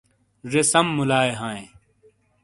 زے 0.51 0.61
سم 0.71 0.87
مُلائے 0.97 1.31
ہاںئے 1.39 1.65